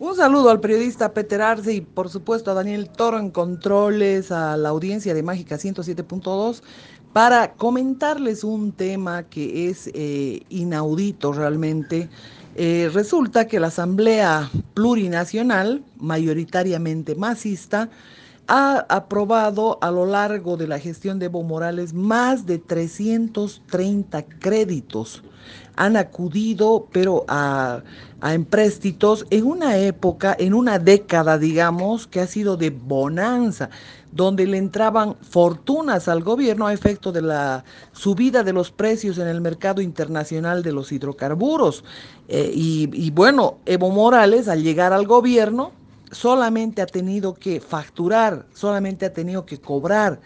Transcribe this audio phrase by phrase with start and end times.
[0.00, 4.56] Un saludo al periodista Peter Arce y por supuesto a Daniel Toro en controles, a
[4.56, 6.62] la audiencia de Mágica 107.2
[7.12, 12.08] para comentarles un tema que es eh, inaudito realmente.
[12.54, 17.90] Eh, resulta que la Asamblea Plurinacional, mayoritariamente masista,
[18.52, 25.22] ha aprobado a lo largo de la gestión de Evo Morales más de 330 créditos.
[25.76, 27.84] Han acudido, pero a,
[28.20, 33.70] a empréstitos en una época, en una década, digamos, que ha sido de bonanza
[34.10, 39.28] donde le entraban fortunas al gobierno a efecto de la subida de los precios en
[39.28, 41.84] el mercado internacional de los hidrocarburos.
[42.26, 45.79] Eh, y, y bueno, Evo Morales al llegar al gobierno
[46.10, 50.20] solamente ha tenido que facturar, solamente ha tenido que cobrar.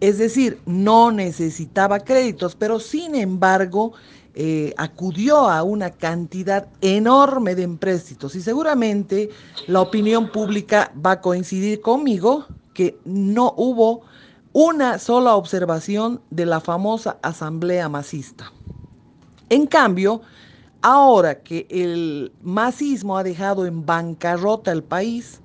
[0.00, 3.92] Es decir, no necesitaba créditos, pero sin embargo
[4.34, 9.30] eh, acudió a una cantidad enorme de empréstitos y seguramente
[9.66, 14.02] la opinión pública va a coincidir conmigo que no hubo
[14.52, 18.52] una sola observación de la famosa asamblea masista.
[19.48, 20.22] En cambio,
[20.82, 25.40] ahora que el masismo ha dejado en bancarrota el país,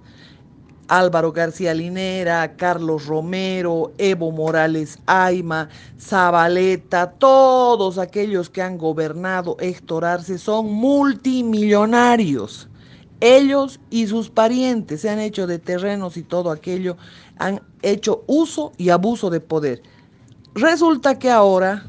[0.87, 10.05] Álvaro García Linera, Carlos Romero, Evo Morales Aima, Zabaleta, todos aquellos que han gobernado Héctor
[10.05, 12.67] Arce son multimillonarios.
[13.21, 16.97] Ellos y sus parientes se han hecho de terrenos y todo aquello,
[17.39, 19.81] han hecho uso y abuso de poder.
[20.53, 21.85] Resulta que ahora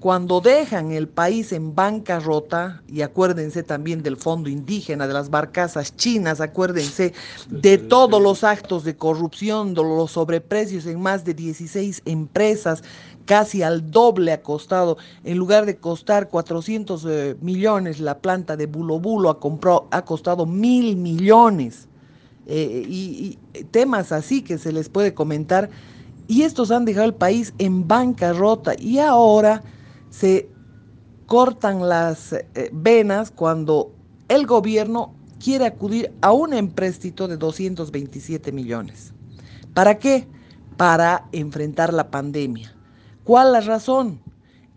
[0.00, 5.96] cuando dejan el país en bancarrota, y acuérdense también del fondo indígena, de las barcazas
[5.96, 7.14] chinas, acuérdense
[7.48, 12.84] de todos los actos de corrupción, de los sobreprecios en más de 16 empresas,
[13.24, 18.66] casi al doble ha costado, en lugar de costar 400 eh, millones, la planta de
[18.66, 21.88] Bulo Bulo ha, ha costado mil millones.
[22.48, 25.68] Eh, y, y temas así que se les puede comentar.
[26.28, 29.62] Y estos han dejado el país en bancarrota y ahora
[30.18, 30.48] se
[31.26, 33.92] cortan las eh, venas cuando
[34.28, 39.12] el gobierno quiere acudir a un empréstito de 227 millones.
[39.74, 40.26] ¿Para qué?
[40.76, 42.74] Para enfrentar la pandemia.
[43.24, 44.20] ¿Cuál la razón?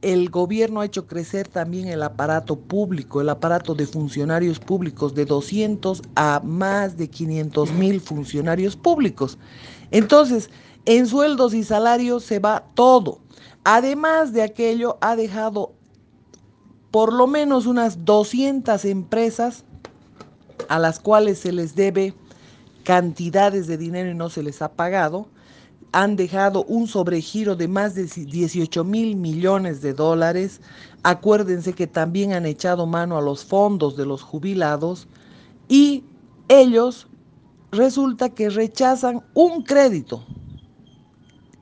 [0.02, 5.26] El gobierno ha hecho crecer también el aparato público, el aparato de funcionarios públicos de
[5.26, 9.38] 200 a más de 500 mil funcionarios públicos.
[9.92, 10.50] Entonces,
[10.86, 13.20] en sueldos y salarios se va todo.
[13.64, 15.74] Además de aquello, ha dejado
[16.92, 19.64] por lo menos unas 200 empresas
[20.70, 22.14] a las cuales se les debe
[22.84, 25.28] cantidades de dinero y no se les ha pagado.
[25.92, 30.62] Han dejado un sobregiro de más de 18 mil millones de dólares.
[31.04, 35.08] Acuérdense que también han echado mano a los fondos de los jubilados
[35.68, 36.04] y
[36.48, 37.08] ellos
[37.72, 40.24] resulta que rechazan un crédito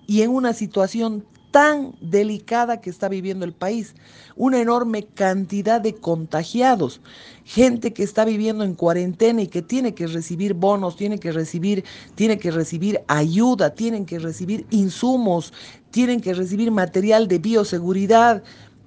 [0.07, 1.25] y en una situación
[1.57, 3.95] tan delicada que está viviendo el país.
[4.35, 7.01] Una enorme cantidad de contagiados,
[7.45, 11.84] gente que está viviendo en cuarentena y que tiene que recibir bonos, tiene que recibir,
[12.13, 15.51] tiene que recibir ayuda, tienen que recibir insumos,
[15.90, 18.44] tienen que recibir material de bioseguridad.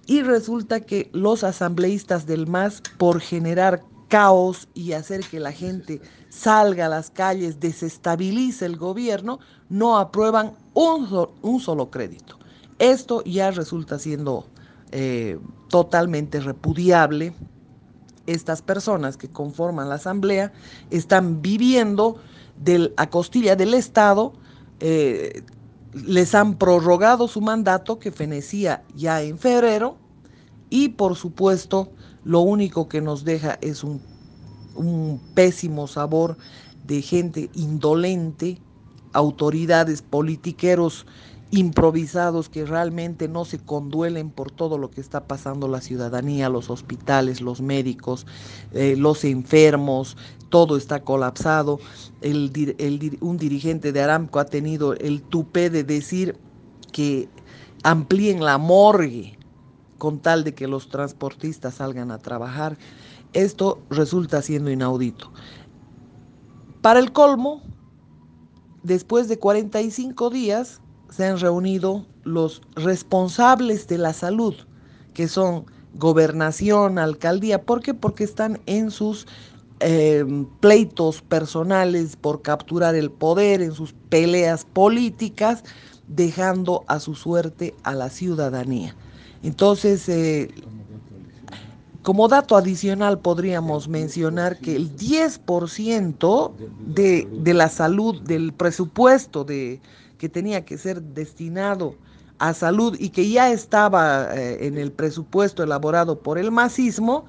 [0.07, 6.01] Y resulta que los asambleístas del MAS, por generar caos y hacer que la gente
[6.29, 12.40] salga a las calles, desestabilice el gobierno, no aprueban un, un solo crédito.
[12.81, 14.47] Esto ya resulta siendo
[14.91, 17.35] eh, totalmente repudiable.
[18.27, 20.53] Estas personas que conforman la Asamblea
[20.91, 22.17] están viviendo
[22.57, 24.33] del, a costilla del Estado,
[24.81, 25.43] eh,
[25.93, 29.99] les han prorrogado su mandato que fenecía ya en febrero
[30.71, 31.93] y por supuesto
[32.25, 34.01] lo único que nos deja es un,
[34.75, 36.39] un pésimo sabor
[36.87, 38.63] de gente indolente,
[39.13, 41.07] autoridades politiqueros
[41.53, 46.71] improvisados que realmente no se conduelen por todo lo que está pasando la ciudadanía, los
[46.71, 48.27] hospitales, los médicos,
[48.73, 50.17] eh, los enfermos,
[50.49, 51.81] todo está colapsado.
[52.21, 56.39] El, el, un dirigente de Aramco ha tenido el tupé de decir
[56.93, 57.29] que
[57.83, 59.37] amplíen la morgue
[59.99, 62.79] con tal de que los transportistas salgan a trabajar.
[63.33, 65.33] Esto resulta siendo inaudito.
[66.81, 67.61] Para el colmo,
[68.83, 70.81] después de 45 días,
[71.11, 74.55] se han reunido los responsables de la salud,
[75.15, 77.63] que son gobernación, alcaldía.
[77.63, 77.95] ¿Por qué?
[77.95, 79.27] Porque están en sus
[79.81, 80.25] eh,
[80.61, 85.65] pleitos personales por capturar el poder, en sus peleas políticas,
[86.07, 88.95] dejando a su suerte a la ciudadanía.
[89.43, 90.49] Entonces, eh,
[92.03, 96.53] Como dato adicional podríamos mencionar que el 10%
[96.95, 99.83] de, de, la salud, del presupuesto de,
[100.21, 101.95] que tenía que ser destinado
[102.39, 107.25] a salud y que ya estaba eh, en el presupuesto elaborado por el masismo,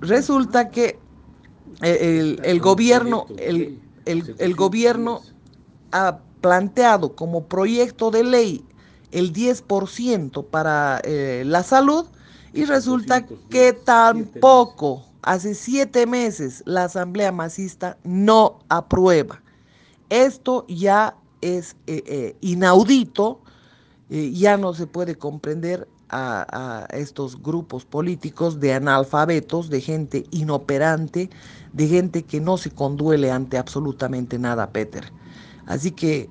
[0.00, 0.98] resulta que
[1.82, 5.20] eh, el, el gobierno, el, el, el, gobierno
[5.92, 8.64] ha planteado como proyecto de ley
[9.12, 12.06] el 10% para eh, la salud
[12.52, 19.40] y resulta que tampoco hace siete meses la Asamblea Masista no aprueba.
[20.10, 23.40] Esto ya es eh, eh, inaudito,
[24.08, 25.86] eh, ya no se puede comprender
[26.16, 31.28] a, estos grupos políticos de analfabetos, de gente inoperante,
[31.72, 35.12] de gente que no se conduele ante absolutamente nada, Peter.
[35.66, 36.30] Así que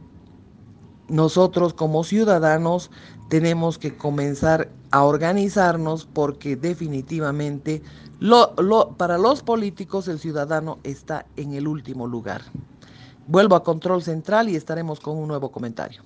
[1.10, 2.92] nosotros como ciudadanos
[3.30, 7.82] tenemos que comenzar a organizarnos porque definitivamente
[8.20, 12.42] lo, lo, para los políticos el ciudadano está en el último lugar.
[13.26, 16.02] Vuelvo a control central y estaremos con un nuevo comentario.